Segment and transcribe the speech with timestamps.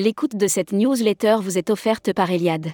[0.00, 2.68] L'écoute de cette newsletter vous est offerte par Eliade.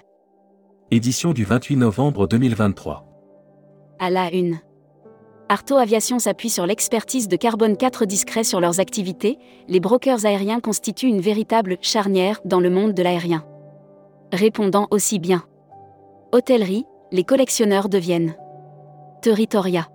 [0.91, 3.07] Édition du 28 novembre 2023.
[3.99, 4.59] À la une.
[5.49, 10.61] Arto Aviation s'appuie sur l'expertise de Carbone 4 discret sur leurs activités, les brokers aériens
[10.61, 13.43] constituent une véritable charnière dans le monde de l'aérien.
[14.31, 15.45] Répondant aussi bien.
[16.31, 18.35] Hôtellerie, les collectionneurs deviennent.
[19.23, 19.89] Territoria.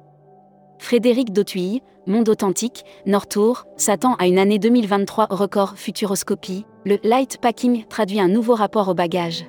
[0.80, 6.66] Frédéric Dautuille, Monde Authentique, Nortour, s'attend à une année 2023 record Futuroscopie.
[6.86, 9.46] Le Light Packing traduit un nouveau rapport au bagage.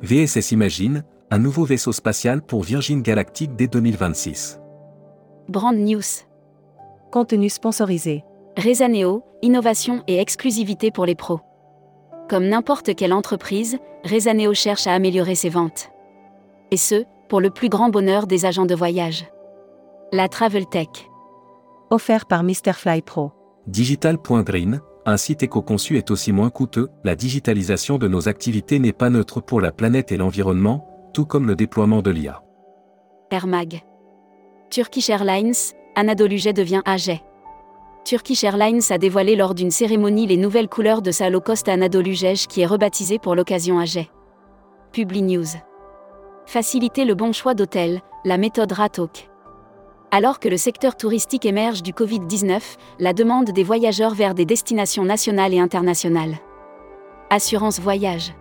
[0.00, 4.58] VSS Imagine, un nouveau vaisseau spatial pour Virgin Galactic dès 2026.
[5.48, 6.24] Brand News.
[7.12, 8.24] Contenu sponsorisé.
[8.56, 11.40] Rezaneo, innovation et exclusivité pour les pros.
[12.28, 15.90] Comme n'importe quelle entreprise, Rezaneo cherche à améliorer ses ventes.
[16.70, 19.26] Et ce, pour le plus grand bonheur des agents de voyage.
[20.10, 20.88] La Travel Tech.
[21.90, 22.72] Offert par Mr.
[22.72, 23.30] Fly Pro.
[23.66, 29.10] Digital.green, un site éco-conçu est aussi moins coûteux, la digitalisation de nos activités n'est pas
[29.10, 32.42] neutre pour la planète et l'environnement, tout comme le déploiement de l'IA.
[33.30, 33.82] Air Mag.
[34.70, 37.20] Turkish Airlines, Anadolu Jet devient AGET.
[38.06, 42.46] Turkish Airlines a dévoilé lors d'une cérémonie les nouvelles couleurs de sa low-cost Anadolu Jet
[42.48, 44.08] qui est rebaptisé pour l'occasion AGET.
[44.90, 45.48] Publi News.
[46.46, 49.28] Faciliter le bon choix d'hôtel, la méthode RATOK.
[50.10, 52.62] Alors que le secteur touristique émerge du Covid-19,
[52.98, 56.36] la demande des voyageurs vers des destinations nationales et internationales.
[57.28, 58.32] Assurance voyage.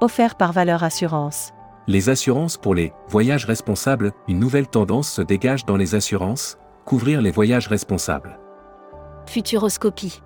[0.00, 1.52] Offert par Valeur Assurance.
[1.88, 7.20] Les assurances pour les voyages responsables, une nouvelle tendance se dégage dans les assurances, couvrir
[7.20, 8.38] les voyages responsables.
[9.26, 10.22] Futuroscopie.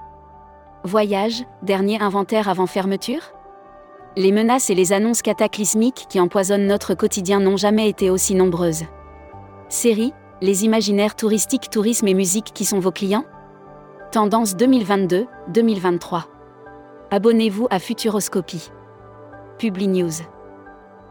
[0.84, 3.32] Voyage, dernier inventaire avant fermeture?
[4.16, 8.84] Les menaces et les annonces cataclysmiques qui empoisonnent notre quotidien n'ont jamais été aussi nombreuses.
[9.68, 13.24] Série, les imaginaires touristiques, tourisme et musique qui sont vos clients?
[14.10, 16.24] Tendance 2022-2023.
[17.12, 18.70] Abonnez-vous à Futuroscopie.
[19.58, 20.10] Publi News.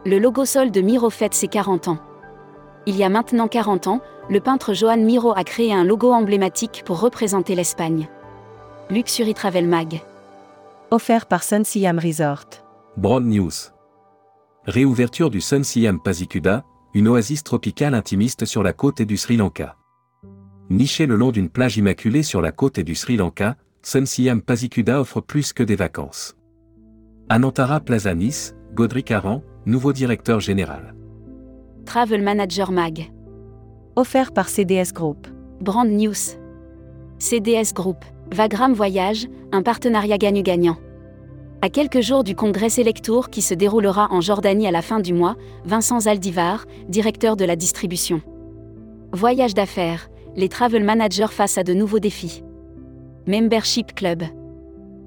[0.04, 1.98] Le logo sol de Miro fête ses 40 ans.
[2.84, 6.82] Il y a maintenant 40 ans, le peintre Joan Miro a créé un logo emblématique
[6.84, 8.08] pour représenter l'Espagne.
[8.90, 10.02] Luxury Travel Mag.
[10.90, 12.44] Offert par Sun Siam Resort.
[12.98, 13.72] Broad News.
[14.66, 16.64] Réouverture du Sun Siam Pasikuda,
[16.94, 19.76] une oasis tropicale intimiste sur la côte et du Sri Lanka.
[20.68, 24.42] Niché le long d'une plage immaculée sur la côte et du Sri Lanka, Sun Siam
[24.42, 26.36] Pasikuda offre plus que des vacances.
[27.28, 30.94] Anantara Plaza Nice, Godric Aran, nouveau directeur général.
[31.86, 33.10] Travel Manager Mag.
[33.96, 35.26] Offert par CDS Group.
[35.60, 36.38] Brand News.
[37.18, 38.04] CDS Group.
[38.32, 40.78] Vagram Voyage, un partenariat gagnant-gagnant.
[41.64, 45.14] À quelques jours du congrès Selectour qui se déroulera en Jordanie à la fin du
[45.14, 48.20] mois, Vincent Zaldivar, directeur de la distribution.
[49.12, 52.42] Voyage d'affaires, les travel managers face à de nouveaux défis.
[53.28, 54.24] Membership Club.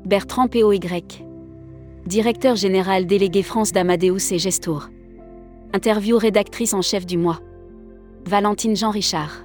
[0.05, 0.79] Bertrand POY.
[2.05, 4.87] Directeur général délégué France d'Amadeus et Gestour.
[5.73, 7.41] Interview rédactrice en chef du mois.
[8.27, 9.41] Valentine Jean Richard.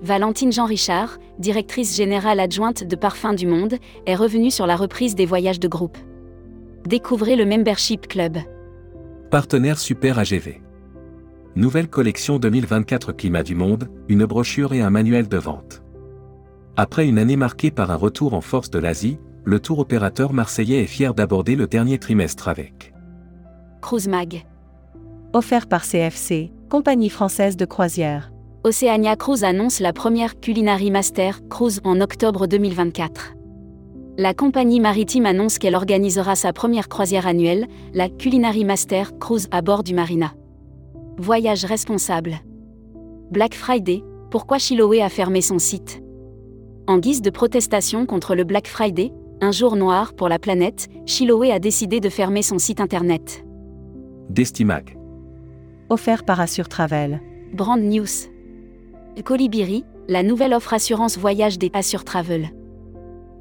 [0.00, 5.16] Valentine Jean Richard, directrice générale adjointe de Parfums du Monde, est revenue sur la reprise
[5.16, 5.98] des voyages de groupe.
[6.86, 8.38] Découvrez le Membership Club.
[9.30, 10.62] Partenaire Super AGV.
[11.54, 15.82] Nouvelle collection 2024 Climat du Monde, une brochure et un manuel de vente.
[16.78, 20.82] Après une année marquée par un retour en force de l'Asie, le tour opérateur marseillais
[20.82, 22.94] est fier d'aborder le dernier trimestre avec
[23.82, 24.46] Cruise Mag.
[25.34, 28.32] Offert par CFC, compagnie française de croisière.
[28.64, 33.34] Oceania Cruise annonce la première Culinary Master Cruise en octobre 2024.
[34.18, 39.62] La compagnie maritime annonce qu'elle organisera sa première croisière annuelle, la Culinary Master Cruise à
[39.62, 40.34] bord du Marina.
[41.16, 42.40] Voyage responsable.
[43.30, 46.02] Black Friday, pourquoi Chiloé a fermé son site?
[46.86, 51.52] En guise de protestation contre le Black Friday, un jour noir pour la planète, Chiloé
[51.52, 53.44] a décidé de fermer son site internet.
[54.28, 54.98] Destimag.
[55.88, 57.20] Offert par Assure Travel.
[57.54, 58.28] Brand News.
[59.24, 62.50] Colibiri, la nouvelle offre assurance voyage des Assure Travel.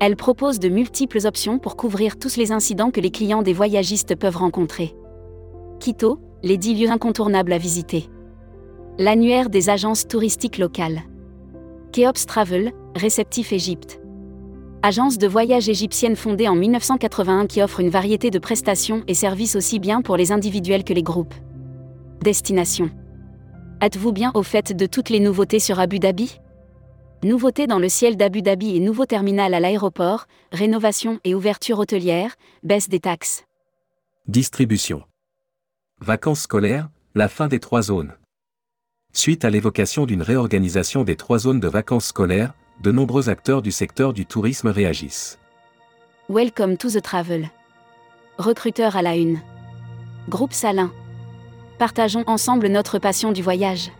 [0.01, 4.15] Elle propose de multiples options pour couvrir tous les incidents que les clients des voyagistes
[4.15, 4.95] peuvent rencontrer.
[5.81, 8.09] Quito, les 10 lieux incontournables à visiter.
[8.97, 11.01] L'annuaire des agences touristiques locales.
[11.91, 13.99] Keops Travel, réceptif Égypte.
[14.83, 19.57] Agence de voyage égyptienne fondée en 1981 qui offre une variété de prestations et services
[19.57, 21.33] aussi bien pour les individuels que les groupes.
[22.23, 22.89] Destination.
[23.81, 26.39] Êtes-vous bien au fait de toutes les nouveautés sur Abu Dhabi?
[27.21, 32.35] Nouveautés dans le ciel d'Abu Dhabi et nouveau terminal à l'aéroport, rénovation et ouverture hôtelière,
[32.63, 33.43] baisse des taxes.
[34.29, 35.03] Distribution.
[35.99, 38.13] Vacances scolaires, la fin des trois zones.
[39.11, 43.73] Suite à l'évocation d'une réorganisation des trois zones de vacances scolaires, de nombreux acteurs du
[43.73, 45.39] secteur du tourisme réagissent.
[46.29, 47.49] Welcome to the travel.
[48.37, 49.41] Recruteur à la une.
[50.29, 50.89] Groupe Salin.
[51.79, 53.91] Partageons ensemble notre passion du voyage.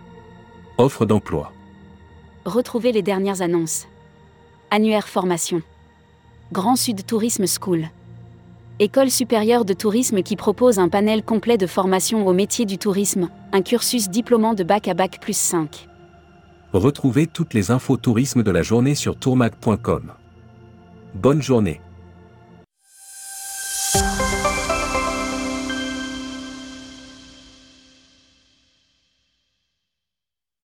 [0.78, 1.52] Offre d'emploi.
[2.46, 3.86] Retrouvez les dernières annonces.
[4.72, 5.62] Annuaire formation.
[6.54, 7.90] Grand Sud Tourisme School.
[8.80, 13.30] École supérieure de tourisme qui propose un panel complet de formation au métier du tourisme,
[13.52, 15.90] un cursus diplômant de bac à bac plus 5.
[16.72, 20.14] Retrouvez toutes les infos tourisme de la journée sur tourmac.com.
[21.16, 21.82] Bonne journée.